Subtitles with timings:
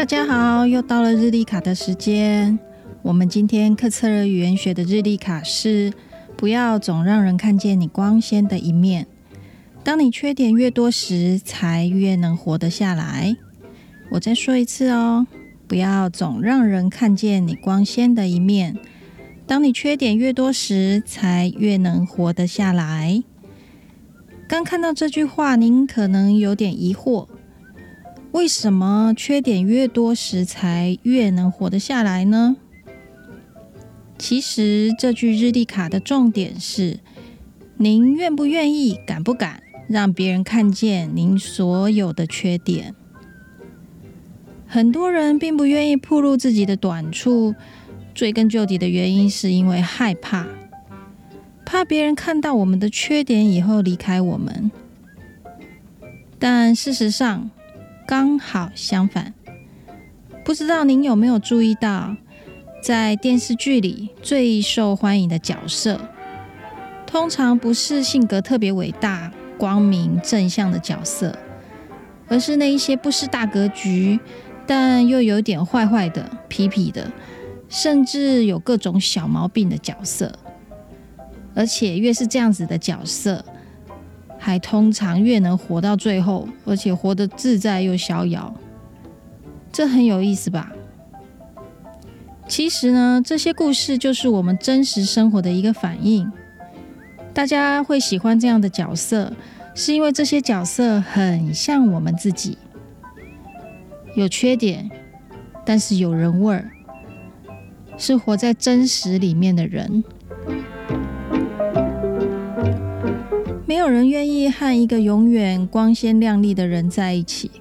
[0.00, 2.58] 大家好，又到了日历卡的时间。
[3.02, 5.92] 我们今天课测语言学的日历卡是：
[6.38, 9.06] 不要总让人看见你光鲜的一面。
[9.84, 13.36] 当你缺点越多时，才越能活得下来。
[14.12, 15.26] 我再说一次哦，
[15.68, 18.78] 不要总让人看见你光鲜的一面。
[19.46, 23.22] 当你缺点越多时，才越能活得下来。
[24.48, 27.28] 刚看到这句话，您可能有点疑惑：
[28.32, 32.56] 为什么缺点越多时才越能活得下来呢？
[34.16, 37.00] 其实这句日历卡的重点是：
[37.76, 42.94] 您愿不愿意、敢不敢让别人看见您所有的缺点？
[44.66, 47.54] 很多人并不愿意暴露自己的短处。
[48.12, 50.46] 追根究底的原因，是因为害怕，
[51.64, 54.70] 怕别人看到我们的缺点以后离开我们。
[56.38, 57.50] 但事实上，
[58.10, 59.32] 刚好相反。
[60.44, 62.16] 不知道您有没有注意到，
[62.82, 66.00] 在电视剧里最受欢迎的角色，
[67.06, 71.38] 通常不是性格特别伟大、光明正向的角色，
[72.26, 74.18] 而是那一些不失大格局，
[74.66, 77.08] 但又有点坏坏的、痞痞的。
[77.68, 80.32] 甚至有各种小毛病的角色，
[81.54, 83.44] 而且越是这样子的角色，
[84.40, 88.52] 还通常越能活到最后，而且活得自在又逍遥。
[89.70, 90.72] 这很有意思吧？
[92.48, 96.32] 其实呢，这些故事就是我们真实生活的一个反应。
[97.32, 99.32] 大家会喜欢这样的角色，
[99.74, 102.58] 是因为这些角色很像我们自己，
[104.16, 104.90] 有缺点，
[105.64, 106.70] 但是有人味儿。
[107.96, 110.02] 是活在真实里面的人，
[113.70, 117.52] 没有人愿意和一个永远光鲜亮丽的人在一起。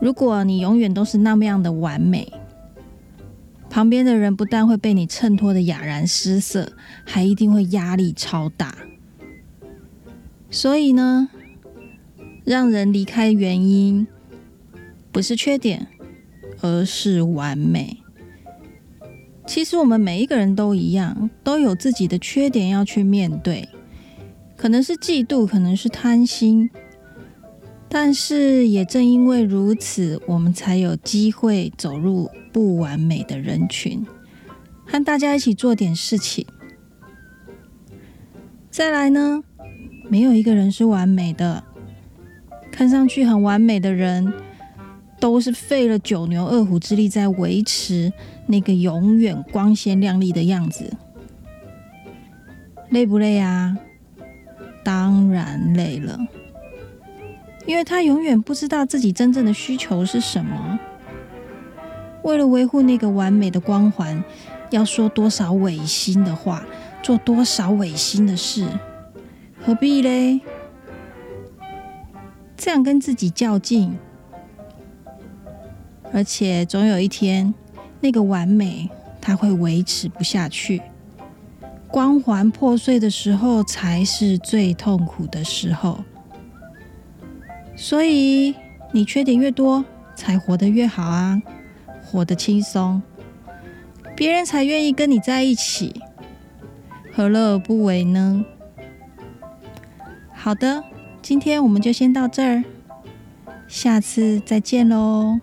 [0.00, 2.26] 如果你永远都是那么样的完美，
[3.70, 6.72] 旁边的人不但会被你衬托的哑然失色，
[7.04, 8.74] 还一定会压力超大。
[10.50, 11.28] 所以呢，
[12.44, 14.04] 让人离开原因
[15.12, 15.86] 不是缺点，
[16.62, 17.98] 而是完美。
[19.46, 23.68] 其实我们每一个人都一样，都有自己的缺点要去面对，
[24.62, 26.70] 可能是嫉妒，可能是贪心，
[27.88, 34.06] 但是也正因为如此，我们才有机会走入不完美的人群，
[34.86, 36.46] 和大家一起做点事情。
[38.70, 39.42] 再来呢，
[40.08, 41.64] 没有一个人是完美的，
[42.70, 44.32] 看上去很完美的人。
[45.18, 48.12] 都是费了九牛二虎之力在维持
[48.46, 50.96] 那个永远光鲜亮丽的样子，
[52.90, 53.76] 累不累啊？
[54.84, 56.18] 当然累了，
[57.66, 60.78] 因为他永远不知道自己真正的需求是什么。
[62.22, 64.22] 为了维护那个完美的光环，
[64.70, 66.64] 要说多少违心的话，
[67.02, 68.66] 做多少违心的事，
[69.60, 70.40] 何必嘞？
[72.56, 73.96] 这样跟自己较劲。
[76.12, 77.54] 而且总有一天，
[78.00, 80.82] 那个完美它会维持不下去，
[81.92, 86.02] 光环破碎的时候才是最痛苦的时候。
[87.76, 88.54] 所以
[88.92, 91.42] 你缺点越多，才活得越好啊，
[92.02, 93.02] 活得轻松，
[94.16, 96.00] 别人才愿意跟你在一起，
[97.12, 98.42] 何乐而不为呢？
[100.32, 100.82] 好的，
[101.20, 102.64] 今天我们就先到这儿，
[103.68, 105.38] 下次再见喽。